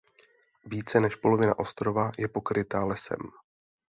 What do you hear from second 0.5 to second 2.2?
Více než polovina ostrova